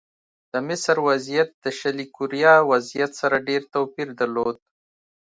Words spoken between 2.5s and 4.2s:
وضعیت سره ډېر توپیر